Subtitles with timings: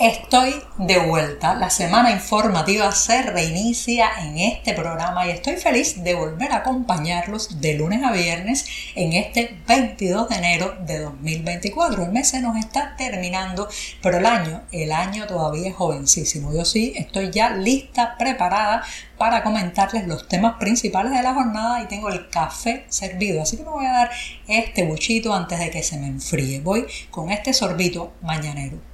[0.00, 1.54] Estoy de vuelta.
[1.56, 7.60] La semana informativa se reinicia en este programa y estoy feliz de volver a acompañarlos
[7.60, 8.64] de lunes a viernes
[8.94, 12.04] en este 22 de enero de 2024.
[12.04, 13.68] El mes se nos está terminando,
[14.00, 16.54] pero el año, el año todavía es jovencísimo.
[16.54, 18.82] Yo sí estoy ya lista, preparada
[19.18, 23.42] para comentarles los temas principales de la jornada y tengo el café servido.
[23.42, 24.10] Así que me voy a dar
[24.48, 26.60] este buchito antes de que se me enfríe.
[26.60, 28.89] Voy con este sorbito mañanero.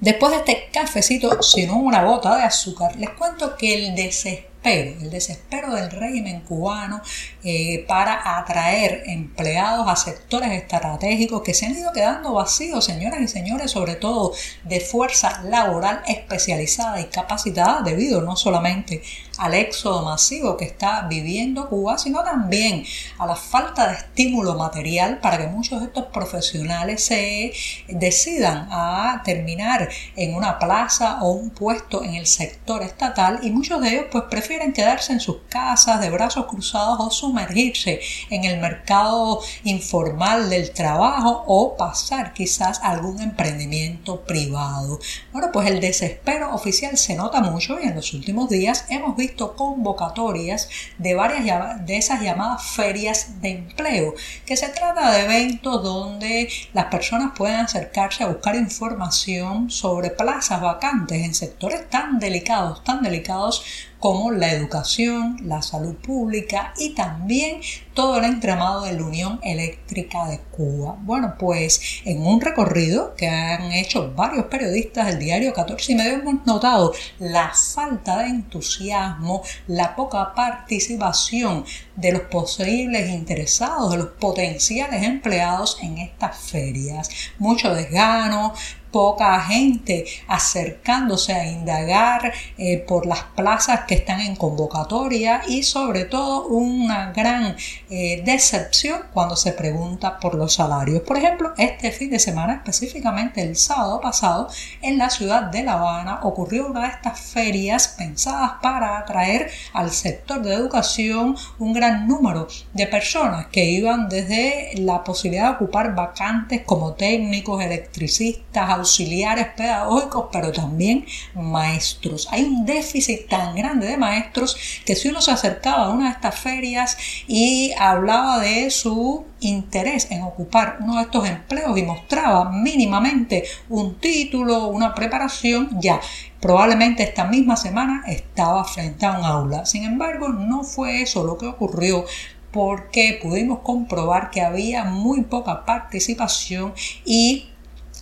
[0.00, 5.10] Después de este cafecito sin una gota de azúcar, les cuento que el desespero el
[5.10, 7.00] desespero del régimen cubano
[7.42, 13.28] eh, para atraer empleados a sectores estratégicos que se han ido quedando vacíos, señoras y
[13.28, 14.32] señores, sobre todo
[14.64, 19.02] de fuerza laboral especializada y capacitada debido no solamente
[19.38, 22.84] al éxodo masivo que está viviendo Cuba, sino también
[23.18, 27.52] a la falta de estímulo material para que muchos de estos profesionales se
[27.88, 33.80] decidan a terminar en una plaza o un puesto en el sector estatal y muchos
[33.80, 38.60] de ellos pues prefieren quedarse en sus casas de brazos cruzados o sumergirse en el
[38.60, 44.98] mercado informal del trabajo o pasar quizás algún emprendimiento privado.
[45.32, 49.54] Bueno, pues el desespero oficial se nota mucho y en los últimos días hemos visto
[49.56, 54.14] convocatorias de varias de esas llamadas ferias de empleo,
[54.44, 60.60] que se trata de eventos donde las personas pueden acercarse a buscar información sobre plazas
[60.60, 63.64] vacantes en sectores tan delicados, tan delicados
[63.98, 67.60] como la educación, la salud pública y también
[67.94, 70.96] todo el entramado de la Unión Eléctrica de Cuba.
[71.00, 76.12] Bueno, pues en un recorrido que han hecho varios periodistas del diario 14 y medio
[76.12, 81.64] hemos notado la falta de entusiasmo, la poca participación
[81.96, 87.10] de los posibles interesados, de los potenciales empleados en estas ferias.
[87.38, 88.54] Mucho desgano,
[88.90, 96.04] poca gente acercándose a indagar eh, por las plazas que están en convocatoria y sobre
[96.04, 97.56] todo una gran
[97.90, 101.02] eh, decepción cuando se pregunta por los salarios.
[101.02, 104.48] Por ejemplo, este fin de semana, específicamente el sábado pasado,
[104.82, 109.90] en la ciudad de La Habana ocurrió una de estas ferias pensadas para atraer al
[109.90, 115.94] sector de educación un gran número de personas que iban desde la posibilidad de ocupar
[115.94, 122.28] vacantes como técnicos, electricistas, auxiliares pedagógicos, pero también maestros.
[122.30, 126.12] Hay un déficit tan grande de maestros que si uno se acercaba a una de
[126.12, 126.96] estas ferias
[127.26, 133.96] y hablaba de su interés en ocupar uno de estos empleos y mostraba mínimamente un
[133.96, 136.00] título, una preparación, ya
[136.40, 139.66] probablemente esta misma semana estaba frente a un aula.
[139.66, 142.04] Sin embargo, no fue eso lo que ocurrió
[142.52, 146.72] porque pudimos comprobar que había muy poca participación
[147.04, 147.50] y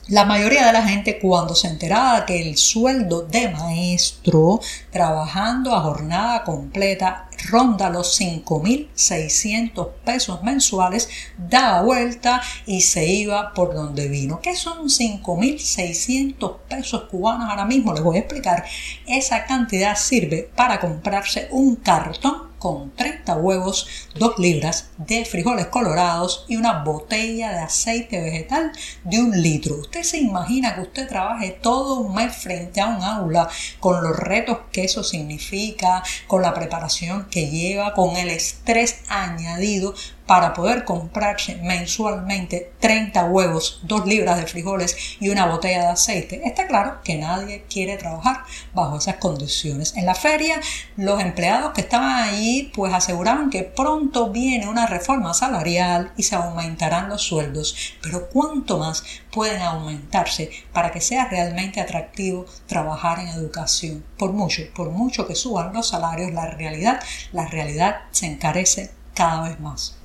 [0.08, 5.80] la mayoría de la gente cuando se enteraba que el sueldo de maestro trabajando a
[5.80, 14.40] jornada completa ronda los 5.600 pesos mensuales, daba vuelta y se iba por donde vino.
[14.40, 17.92] ¿Qué son 5.600 pesos cubanos ahora mismo?
[17.92, 18.64] Les voy a explicar.
[19.06, 26.44] Esa cantidad sirve para comprarse un cartón con 30 huevos, 2 libras de frijoles colorados
[26.48, 28.72] y una botella de aceite vegetal
[29.04, 29.76] de un litro.
[29.76, 33.48] Usted se imagina que usted trabaje todo un mes frente a un aula
[33.80, 39.94] con los retos que eso significa, con la preparación que lleva, con el estrés añadido
[40.26, 46.42] para poder comprarse mensualmente 30 huevos, 2 libras de frijoles y una botella de aceite,
[46.44, 48.44] está claro que nadie quiere trabajar
[48.74, 49.96] bajo esas condiciones.
[49.96, 50.60] En la feria,
[50.96, 56.34] los empleados que estaban allí pues aseguraban que pronto viene una reforma salarial y se
[56.34, 63.28] aumentarán los sueldos, pero ¿cuánto más pueden aumentarse para que sea realmente atractivo trabajar en
[63.28, 64.04] educación?
[64.18, 67.00] Por mucho, por mucho que suban los salarios, la realidad,
[67.32, 69.96] la realidad se encarece cada vez más.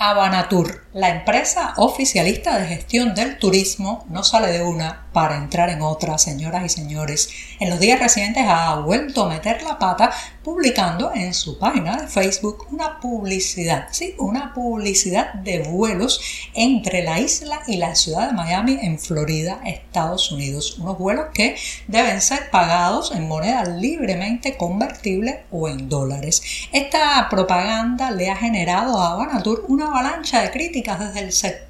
[0.00, 5.82] Habanatur, la empresa oficialista de gestión del turismo, no sale de una para entrar en
[5.82, 7.28] otra, señoras y señores.
[7.58, 10.12] En los días recientes ha vuelto a meter la pata
[10.44, 16.20] publicando en su página de Facebook una publicidad, sí, una publicidad de vuelos
[16.54, 20.78] entre la isla y la ciudad de Miami en Florida, Estados Unidos.
[20.78, 21.56] Unos vuelos que
[21.88, 26.40] deben ser pagados en moneda libremente convertible o en dólares.
[26.72, 31.68] Esta propaganda le ha generado a Habanatur una avalancha de críticas desde el sector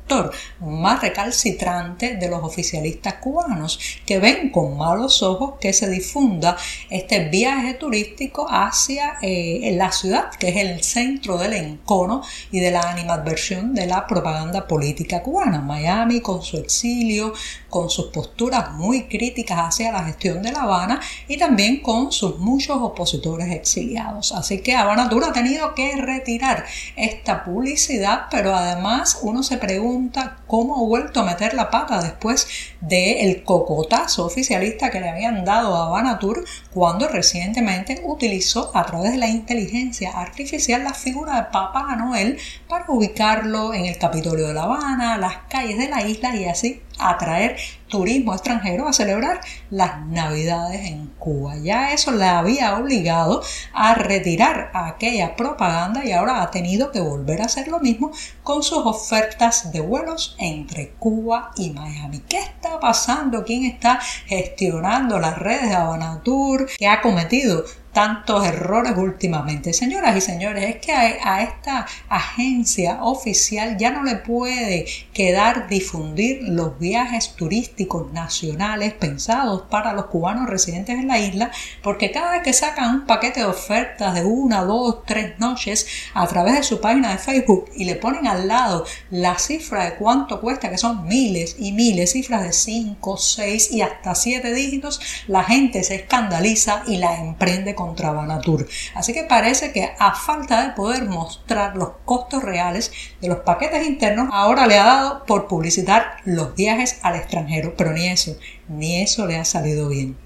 [0.60, 6.56] más recalcitrante de los oficialistas cubanos, que ven con malos ojos que se difunda
[6.88, 12.70] este viaje turístico hacia eh, la ciudad, que es el centro del encono y de
[12.70, 15.60] la animadversión de la propaganda política cubana.
[15.60, 17.34] Miami, con su exilio,
[17.68, 22.38] con sus posturas muy críticas hacia la gestión de La Habana y también con sus
[22.38, 24.32] muchos opositores exiliados.
[24.32, 26.64] Así que Habana Tour ha tenido que retirar
[26.96, 32.46] esta publicidad, pero además uno se pregunta cómo ha vuelto a meter la pata después
[32.80, 39.12] del cocotazo oficialista que le habían dado a Habana Tour cuando recientemente utilizó a través
[39.12, 42.38] de la inteligencia artificial la figura de Papá Noel
[42.68, 46.82] para ubicarlo en el Capitolio de La Habana, las calles de la isla y así
[46.98, 47.56] atraer
[47.88, 49.40] turismo extranjero a celebrar
[49.70, 51.56] las navidades en Cuba.
[51.58, 53.42] Ya eso le había obligado
[53.74, 58.62] a retirar aquella propaganda y ahora ha tenido que volver a hacer lo mismo con
[58.62, 62.20] sus ofertas de vuelos entre Cuba y Miami.
[62.20, 63.44] ¿Qué está pasando?
[63.44, 66.66] ¿Quién está gestionando las redes de Habana Tour?
[66.78, 67.62] ¿Qué ha cometido
[67.98, 69.72] tantos errores últimamente.
[69.72, 76.44] Señoras y señores, es que a, esta agencia oficial ya no le puede quedar difundir
[76.44, 81.50] los viajes turísticos nacionales pensados para los cubanos residentes en la isla,
[81.82, 86.24] porque cada vez que sacan un paquete de ofertas de una, dos, tres noches a
[86.28, 90.40] través de su página de Facebook y le ponen al lado la cifra de cuánto
[90.40, 95.42] cuesta, que son miles y miles, cifras de 5, 6 y hasta 7 dígitos, la
[95.42, 98.66] gente se escandaliza y la emprende con contra Banatur.
[98.94, 103.86] Así que parece que a falta de poder mostrar los costos reales de los paquetes
[103.86, 107.74] internos, ahora le ha dado por publicitar los viajes al extranjero.
[107.76, 108.36] Pero ni eso,
[108.68, 110.16] ni eso le ha salido bien.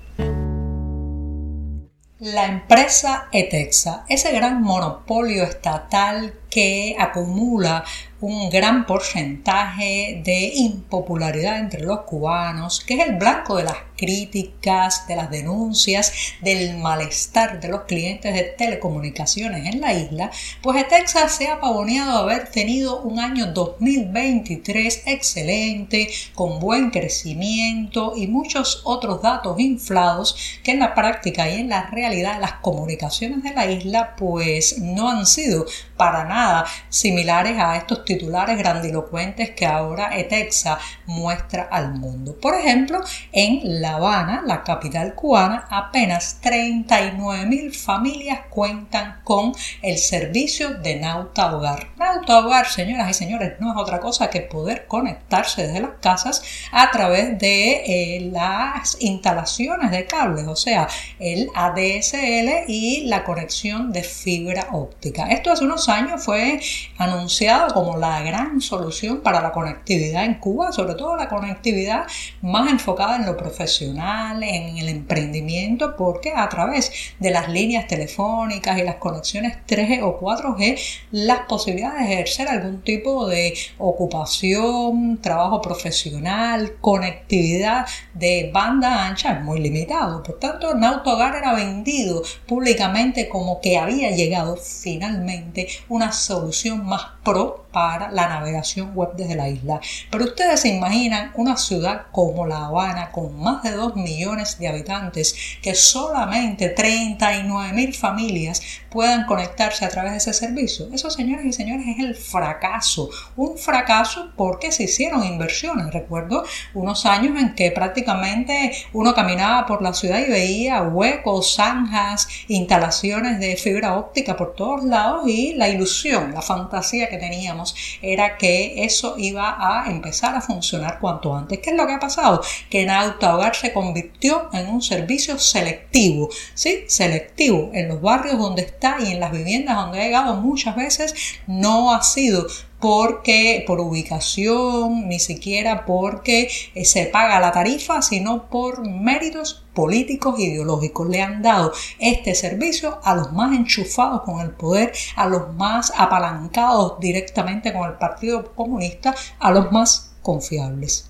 [2.19, 7.83] La empresa Etexa, ese gran monopolio estatal que acumula
[8.23, 15.07] un gran porcentaje de impopularidad entre los cubanos, que es el blanco de las críticas,
[15.09, 21.35] de las denuncias, del malestar de los clientes de telecomunicaciones en la isla, pues Texas
[21.37, 29.21] se ha pavoneado haber tenido un año 2023 excelente, con buen crecimiento y muchos otros
[29.23, 34.15] datos inflados que en la práctica y en la realidad las comunicaciones de la isla
[34.17, 35.67] pues no han sido
[36.03, 40.77] para nada similares a estos titulares grandilocuentes que ahora ETEXA
[41.07, 42.37] muestra al mundo.
[42.41, 43.01] Por ejemplo,
[43.31, 50.97] en La Habana, la capital cubana, apenas 39 mil familias cuentan con el servicio de
[50.97, 51.91] Nauta Hogar.
[51.97, 56.43] Nauta Hogar, señoras y señores, no es otra cosa que poder conectarse desde las casas
[56.73, 60.89] a través de eh, las instalaciones de cables, o sea,
[61.21, 65.29] el ADSL y la conexión de fibra óptica.
[65.29, 66.61] Esto hace unos fue
[66.97, 72.07] anunciado como la gran solución para la conectividad en Cuba, sobre todo la conectividad
[72.41, 78.79] más enfocada en lo profesional, en el emprendimiento, porque a través de las líneas telefónicas
[78.79, 80.79] y las conexiones 3G o 4G,
[81.11, 89.43] las posibilidades de ejercer algún tipo de ocupación, trabajo profesional, conectividad de banda ancha es
[89.43, 90.23] muy limitado.
[90.23, 97.63] Por tanto, Nautogar era vendido públicamente como que había llegado finalmente una solución más pro
[97.73, 99.81] para la navegación web desde la isla.
[100.11, 104.69] Pero ustedes se imaginan una ciudad como La Habana con más de 2 millones de
[104.69, 110.89] habitantes que solamente 39 mil familias puedan conectarse a través de ese servicio.
[110.93, 113.09] Eso, señores y señores, es el fracaso.
[113.37, 115.93] Un fracaso porque se hicieron inversiones.
[115.93, 122.29] Recuerdo unos años en que prácticamente uno caminaba por la ciudad y veía huecos, zanjas,
[122.49, 128.37] instalaciones de fibra óptica por todos lados y la ilusión, la fantasía que teníamos era
[128.37, 131.61] que eso iba a empezar a funcionar cuanto antes.
[131.61, 132.43] ¿Qué es lo que ha pasado?
[132.69, 136.85] Que en Hogar se convirtió en un servicio selectivo, ¿sí?
[136.89, 137.71] Selectivo.
[137.73, 141.15] En los barrios donde está y en las viviendas donde ha llegado muchas veces
[141.47, 142.47] no ha sido
[142.83, 150.41] porque por ubicación, ni siquiera porque eh, se paga la tarifa, sino por méritos políticos
[150.41, 151.09] ideológicos.
[151.09, 155.93] Le han dado este servicio a los más enchufados con el poder, a los más
[155.97, 161.09] apalancados directamente con el Partido Comunista, a los más confiables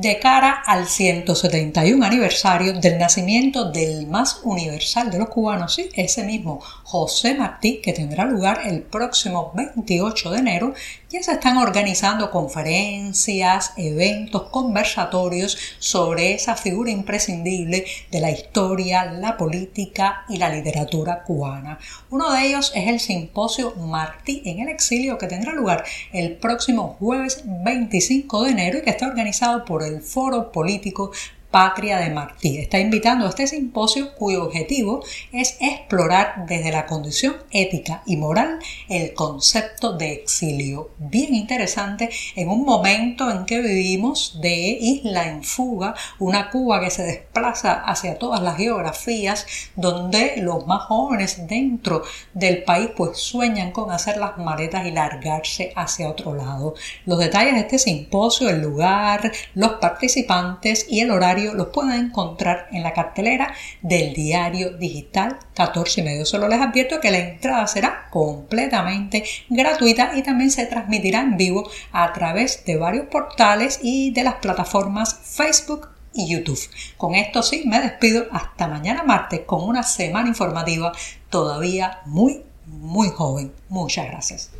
[0.00, 6.24] de cara al 171 aniversario del nacimiento del más universal de los cubanos, sí, ese
[6.24, 10.74] mismo José Martí, que tendrá lugar el próximo 28 de enero,
[11.10, 19.36] ya se están organizando conferencias, eventos, conversatorios sobre esa figura imprescindible de la historia, la
[19.36, 21.80] política y la literatura cubana.
[22.10, 26.96] Uno de ellos es el simposio Martí en el exilio que tendrá lugar el próximo
[27.00, 31.10] jueves 25 de enero y que está organizado por el Foro Político
[31.50, 32.58] Patria de Martí.
[32.58, 35.02] Está invitando a este simposio cuyo objetivo
[35.32, 40.90] es explorar desde la condición ética y moral el concepto de exilio.
[40.98, 46.90] Bien interesante en un momento en que vivimos de isla en fuga, una Cuba que
[46.90, 52.02] se desplaza hacia todas las geografías, donde los más jóvenes dentro
[52.32, 56.74] del país pues sueñan con hacer las maletas y largarse hacia otro lado.
[57.06, 61.10] Los detalles de este simposio, el lugar, los participantes y el
[61.54, 66.26] los pueden encontrar en la cartelera del diario digital 14 y medio.
[66.26, 71.68] Solo les advierto que la entrada será completamente gratuita y también se transmitirá en vivo
[71.92, 76.60] a través de varios portales y de las plataformas Facebook y YouTube.
[76.96, 80.92] Con esto sí, me despido hasta mañana martes con una semana informativa
[81.28, 83.52] todavía muy, muy joven.
[83.68, 84.59] Muchas gracias.